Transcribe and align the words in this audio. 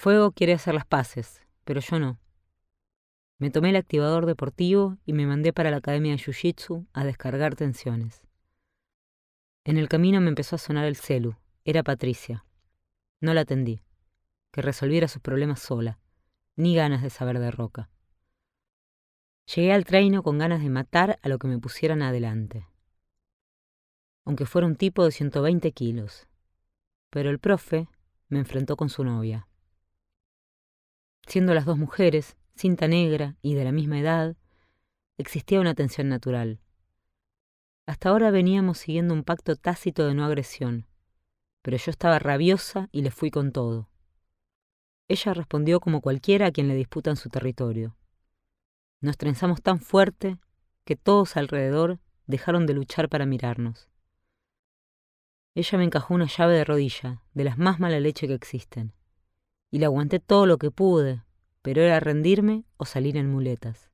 Fuego 0.00 0.32
quiere 0.32 0.54
hacer 0.54 0.72
las 0.72 0.86
paces, 0.86 1.42
pero 1.66 1.82
yo 1.82 1.98
no. 1.98 2.18
Me 3.36 3.50
tomé 3.50 3.68
el 3.68 3.76
activador 3.76 4.24
deportivo 4.24 4.96
y 5.04 5.12
me 5.12 5.26
mandé 5.26 5.52
para 5.52 5.70
la 5.70 5.76
academia 5.76 6.12
de 6.12 6.18
Jiu-Jitsu 6.18 6.86
a 6.94 7.04
descargar 7.04 7.54
tensiones. 7.54 8.26
En 9.62 9.76
el 9.76 9.90
camino 9.90 10.18
me 10.22 10.30
empezó 10.30 10.56
a 10.56 10.58
sonar 10.58 10.86
el 10.86 10.96
celu. 10.96 11.36
Era 11.66 11.82
Patricia. 11.82 12.46
No 13.20 13.34
la 13.34 13.42
atendí. 13.42 13.82
Que 14.52 14.62
resolviera 14.62 15.06
sus 15.06 15.20
problemas 15.20 15.60
sola. 15.60 15.98
Ni 16.56 16.74
ganas 16.74 17.02
de 17.02 17.10
saber 17.10 17.38
de 17.38 17.50
Roca. 17.50 17.90
Llegué 19.54 19.74
al 19.74 19.84
treino 19.84 20.22
con 20.22 20.38
ganas 20.38 20.62
de 20.62 20.70
matar 20.70 21.18
a 21.20 21.28
lo 21.28 21.38
que 21.38 21.46
me 21.46 21.58
pusieran 21.58 22.00
adelante. 22.00 22.66
Aunque 24.24 24.46
fuera 24.46 24.66
un 24.66 24.76
tipo 24.76 25.04
de 25.04 25.12
120 25.12 25.72
kilos. 25.72 26.26
Pero 27.10 27.28
el 27.28 27.38
profe 27.38 27.86
me 28.28 28.38
enfrentó 28.38 28.76
con 28.76 28.88
su 28.88 29.04
novia. 29.04 29.46
Siendo 31.30 31.54
las 31.54 31.64
dos 31.64 31.78
mujeres, 31.78 32.36
cinta 32.56 32.88
negra 32.88 33.36
y 33.40 33.54
de 33.54 33.62
la 33.62 33.70
misma 33.70 34.00
edad, 34.00 34.34
existía 35.16 35.60
una 35.60 35.76
tensión 35.76 36.08
natural. 36.08 36.58
Hasta 37.86 38.08
ahora 38.08 38.32
veníamos 38.32 38.78
siguiendo 38.78 39.14
un 39.14 39.22
pacto 39.22 39.54
tácito 39.54 40.08
de 40.08 40.14
no 40.14 40.24
agresión, 40.24 40.88
pero 41.62 41.76
yo 41.76 41.92
estaba 41.92 42.18
rabiosa 42.18 42.88
y 42.90 43.02
le 43.02 43.12
fui 43.12 43.30
con 43.30 43.52
todo. 43.52 43.88
Ella 45.06 45.32
respondió 45.32 45.78
como 45.78 46.00
cualquiera 46.00 46.46
a 46.46 46.50
quien 46.50 46.66
le 46.66 46.74
disputan 46.74 47.14
su 47.14 47.28
territorio. 47.28 47.94
Nos 49.00 49.16
trenzamos 49.16 49.62
tan 49.62 49.78
fuerte 49.78 50.36
que 50.84 50.96
todos 50.96 51.36
alrededor 51.36 52.00
dejaron 52.26 52.66
de 52.66 52.74
luchar 52.74 53.08
para 53.08 53.24
mirarnos. 53.24 53.88
Ella 55.54 55.78
me 55.78 55.84
encajó 55.84 56.12
una 56.12 56.26
llave 56.26 56.56
de 56.56 56.64
rodilla, 56.64 57.22
de 57.34 57.44
las 57.44 57.56
más 57.56 57.78
mala 57.78 58.00
leche 58.00 58.26
que 58.26 58.34
existen, 58.34 58.94
y 59.70 59.78
le 59.78 59.86
aguanté 59.86 60.20
todo 60.20 60.46
lo 60.46 60.58
que 60.58 60.70
pude, 60.70 61.22
pero 61.62 61.82
era 61.82 62.00
rendirme 62.00 62.64
o 62.76 62.84
salir 62.84 63.16
en 63.16 63.30
muletas. 63.30 63.90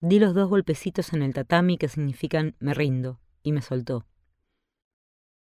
Di 0.00 0.18
los 0.18 0.34
dos 0.34 0.48
golpecitos 0.48 1.12
en 1.12 1.22
el 1.22 1.34
tatami 1.34 1.76
que 1.78 1.88
significan 1.88 2.54
me 2.60 2.74
rindo, 2.74 3.20
y 3.42 3.52
me 3.52 3.62
soltó. 3.62 4.06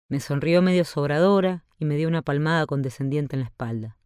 Me 0.09 0.21
sonrió 0.21 0.63
medio 0.63 0.85
sobradora 0.85 1.65
y 1.79 1.85
me 1.85 1.97
dio 1.97 2.09
una 2.09 2.23
palmada 2.23 2.67
condescendiente 2.67 3.37
en 3.37 3.41
la 3.41 3.47
espalda. 3.47 3.99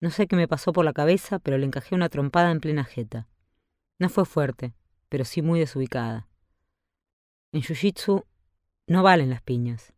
No 0.00 0.10
sé 0.10 0.26
qué 0.26 0.36
me 0.36 0.48
pasó 0.48 0.72
por 0.72 0.84
la 0.84 0.92
cabeza, 0.92 1.38
pero 1.38 1.58
le 1.58 1.66
encajé 1.66 1.94
una 1.94 2.08
trompada 2.08 2.50
en 2.50 2.60
plena 2.60 2.84
jeta. 2.84 3.28
No 3.98 4.08
fue 4.08 4.24
fuerte, 4.24 4.74
pero 5.08 5.24
sí 5.24 5.42
muy 5.42 5.58
desubicada. 5.60 6.28
En 7.52 7.62
Jiu-Jitsu 7.62 8.24
no 8.86 9.02
valen 9.02 9.30
las 9.30 9.42
piñas. 9.42 9.92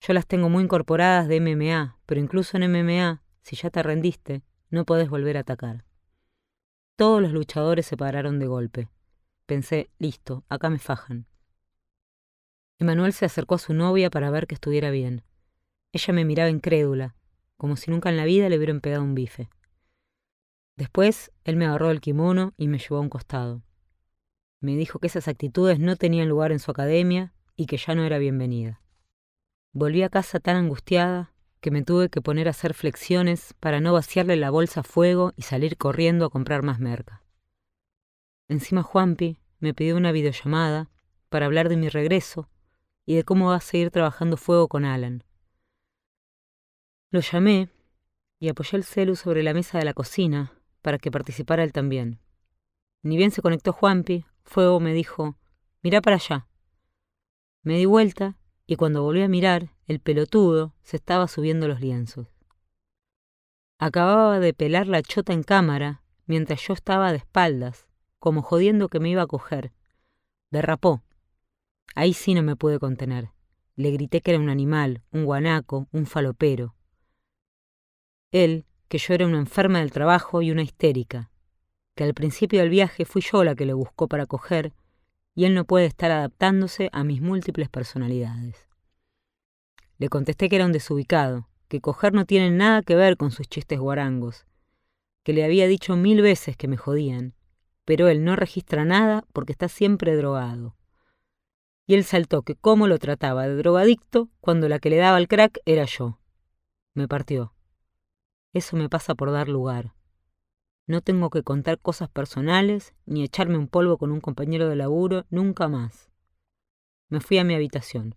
Yo 0.00 0.12
las 0.12 0.26
tengo 0.26 0.48
muy 0.48 0.64
incorporadas 0.64 1.28
de 1.28 1.40
MMA, 1.40 1.98
pero 2.06 2.20
incluso 2.20 2.56
en 2.56 2.64
MMA, 2.64 3.22
si 3.42 3.56
ya 3.56 3.70
te 3.70 3.82
rendiste, 3.82 4.42
no 4.70 4.84
podés 4.84 5.08
volver 5.08 5.36
a 5.36 5.40
atacar. 5.40 5.84
Todos 6.96 7.22
los 7.22 7.32
luchadores 7.32 7.86
se 7.86 7.96
pararon 7.96 8.38
de 8.38 8.46
golpe. 8.46 8.88
Pensé, 9.46 9.90
listo, 9.98 10.44
acá 10.48 10.70
me 10.70 10.78
fajan. 10.78 11.26
Emanuel 12.78 13.12
se 13.12 13.24
acercó 13.24 13.56
a 13.56 13.58
su 13.58 13.74
novia 13.74 14.10
para 14.10 14.30
ver 14.30 14.46
que 14.46 14.54
estuviera 14.54 14.90
bien. 14.90 15.24
Ella 15.92 16.14
me 16.14 16.24
miraba 16.24 16.50
incrédula, 16.50 17.16
como 17.56 17.76
si 17.76 17.90
nunca 17.90 18.08
en 18.08 18.16
la 18.16 18.24
vida 18.24 18.48
le 18.48 18.56
hubieran 18.56 18.80
pegado 18.80 19.02
un 19.02 19.14
bife. 19.14 19.48
Después, 20.76 21.32
él 21.42 21.56
me 21.56 21.66
agarró 21.66 21.90
el 21.90 22.00
kimono 22.00 22.54
y 22.56 22.68
me 22.68 22.78
llevó 22.78 22.98
a 22.98 23.00
un 23.00 23.08
costado. 23.08 23.62
Me 24.60 24.76
dijo 24.76 25.00
que 25.00 25.08
esas 25.08 25.26
actitudes 25.26 25.80
no 25.80 25.96
tenían 25.96 26.28
lugar 26.28 26.52
en 26.52 26.60
su 26.60 26.70
academia 26.70 27.32
y 27.56 27.66
que 27.66 27.78
ya 27.78 27.94
no 27.94 28.04
era 28.04 28.18
bienvenida. 28.18 28.80
Volví 29.80 30.02
a 30.02 30.08
casa 30.08 30.40
tan 30.40 30.56
angustiada 30.56 31.32
que 31.60 31.70
me 31.70 31.84
tuve 31.84 32.08
que 32.08 32.20
poner 32.20 32.48
a 32.48 32.50
hacer 32.50 32.74
flexiones 32.74 33.54
para 33.60 33.78
no 33.78 33.92
vaciarle 33.92 34.34
la 34.34 34.50
bolsa 34.50 34.80
a 34.80 34.82
fuego 34.82 35.32
y 35.36 35.42
salir 35.42 35.76
corriendo 35.76 36.24
a 36.24 36.30
comprar 36.30 36.64
más 36.64 36.80
merca. 36.80 37.22
Encima 38.48 38.82
Juanpi 38.82 39.38
me 39.60 39.74
pidió 39.74 39.96
una 39.96 40.10
videollamada 40.10 40.90
para 41.28 41.46
hablar 41.46 41.68
de 41.68 41.76
mi 41.76 41.88
regreso 41.88 42.50
y 43.06 43.14
de 43.14 43.22
cómo 43.22 43.50
va 43.50 43.54
a 43.54 43.60
seguir 43.60 43.92
trabajando 43.92 44.36
fuego 44.36 44.66
con 44.66 44.84
Alan. 44.84 45.22
Lo 47.12 47.20
llamé 47.20 47.68
y 48.40 48.48
apoyé 48.48 48.78
el 48.78 48.82
celu 48.82 49.14
sobre 49.14 49.44
la 49.44 49.54
mesa 49.54 49.78
de 49.78 49.84
la 49.84 49.94
cocina 49.94 50.54
para 50.82 50.98
que 50.98 51.12
participara 51.12 51.62
él 51.62 51.72
también. 51.72 52.18
Ni 53.04 53.16
bien 53.16 53.30
se 53.30 53.42
conectó 53.42 53.72
Juanpi, 53.72 54.24
Fuego 54.42 54.80
me 54.80 54.92
dijo, 54.92 55.36
mirá 55.84 56.00
para 56.00 56.16
allá. 56.16 56.48
Me 57.62 57.76
di 57.76 57.84
vuelta 57.84 58.36
y 58.70 58.76
cuando 58.76 59.02
volví 59.02 59.22
a 59.22 59.28
mirar, 59.28 59.70
el 59.86 59.98
pelotudo 59.98 60.74
se 60.82 60.98
estaba 60.98 61.26
subiendo 61.26 61.66
los 61.68 61.80
lienzos. 61.80 62.28
Acababa 63.80 64.40
de 64.40 64.52
pelar 64.52 64.86
la 64.86 65.00
chota 65.00 65.32
en 65.32 65.42
cámara 65.42 66.02
mientras 66.26 66.60
yo 66.60 66.74
estaba 66.74 67.10
de 67.10 67.16
espaldas, 67.16 67.88
como 68.18 68.42
jodiendo 68.42 68.90
que 68.90 69.00
me 69.00 69.08
iba 69.08 69.22
a 69.22 69.26
coger. 69.26 69.72
Derrapó. 70.50 71.02
Ahí 71.94 72.12
sí 72.12 72.34
no 72.34 72.42
me 72.42 72.56
pude 72.56 72.78
contener. 72.78 73.30
Le 73.74 73.90
grité 73.90 74.20
que 74.20 74.32
era 74.32 74.40
un 74.40 74.50
animal, 74.50 75.02
un 75.12 75.24
guanaco, 75.24 75.88
un 75.90 76.04
falopero. 76.04 76.74
Él, 78.32 78.66
que 78.88 78.98
yo 78.98 79.14
era 79.14 79.26
una 79.26 79.38
enferma 79.38 79.78
del 79.78 79.92
trabajo 79.92 80.42
y 80.42 80.50
una 80.50 80.62
histérica, 80.62 81.30
que 81.94 82.04
al 82.04 82.12
principio 82.12 82.60
del 82.60 82.68
viaje 82.68 83.06
fui 83.06 83.22
yo 83.22 83.44
la 83.44 83.54
que 83.54 83.64
le 83.64 83.72
buscó 83.72 84.08
para 84.08 84.26
coger, 84.26 84.74
y 85.38 85.44
él 85.44 85.54
no 85.54 85.64
puede 85.64 85.86
estar 85.86 86.10
adaptándose 86.10 86.90
a 86.92 87.04
mis 87.04 87.20
múltiples 87.20 87.68
personalidades. 87.68 88.68
Le 89.96 90.08
contesté 90.08 90.48
que 90.48 90.56
era 90.56 90.66
un 90.66 90.72
desubicado, 90.72 91.48
que 91.68 91.80
coger 91.80 92.12
no 92.12 92.24
tiene 92.24 92.50
nada 92.50 92.82
que 92.82 92.96
ver 92.96 93.16
con 93.16 93.30
sus 93.30 93.46
chistes 93.46 93.78
guarangos, 93.78 94.46
que 95.22 95.32
le 95.32 95.44
había 95.44 95.68
dicho 95.68 95.94
mil 95.94 96.22
veces 96.22 96.56
que 96.56 96.66
me 96.66 96.76
jodían, 96.76 97.34
pero 97.84 98.08
él 98.08 98.24
no 98.24 98.34
registra 98.34 98.84
nada 98.84 99.24
porque 99.32 99.52
está 99.52 99.68
siempre 99.68 100.16
drogado. 100.16 100.74
Y 101.86 101.94
él 101.94 102.02
saltó 102.02 102.42
que 102.42 102.56
cómo 102.56 102.88
lo 102.88 102.98
trataba 102.98 103.46
de 103.46 103.54
drogadicto 103.54 104.30
cuando 104.40 104.68
la 104.68 104.80
que 104.80 104.90
le 104.90 104.96
daba 104.96 105.18
el 105.18 105.28
crack 105.28 105.60
era 105.66 105.84
yo. 105.84 106.18
Me 106.94 107.06
partió. 107.06 107.54
Eso 108.52 108.76
me 108.76 108.88
pasa 108.88 109.14
por 109.14 109.30
dar 109.30 109.48
lugar. 109.48 109.94
No 110.88 111.02
tengo 111.02 111.28
que 111.28 111.42
contar 111.42 111.78
cosas 111.78 112.08
personales 112.08 112.94
ni 113.04 113.22
echarme 113.22 113.58
un 113.58 113.68
polvo 113.68 113.98
con 113.98 114.10
un 114.10 114.22
compañero 114.22 114.70
de 114.70 114.76
laburo 114.76 115.26
nunca 115.28 115.68
más. 115.68 116.10
Me 117.10 117.20
fui 117.20 117.36
a 117.36 117.44
mi 117.44 117.54
habitación, 117.54 118.14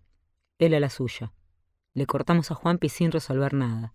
él 0.58 0.72
a 0.72 0.80
la 0.80 0.88
suya. 0.88 1.34
Le 1.92 2.06
cortamos 2.06 2.50
a 2.50 2.54
Juanpi 2.54 2.88
sin 2.88 3.12
resolver 3.12 3.52
nada. 3.52 3.92